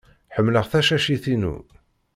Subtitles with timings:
[0.35, 1.55] Ḥemmleɣ tacacit-inu.